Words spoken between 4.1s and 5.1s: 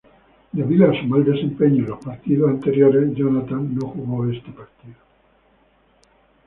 este partido.